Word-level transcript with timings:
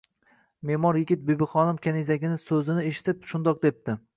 Me’mor 0.69 0.97
yigit 1.01 1.27
Bibixonim 1.27 1.81
kanizagini 1.85 2.41
so’zini 2.47 2.89
eshitib 2.93 3.33
shundoq 3.35 3.63
debdi: 3.69 3.97